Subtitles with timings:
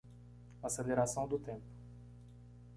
[0.63, 1.61] Aceleração do tempo.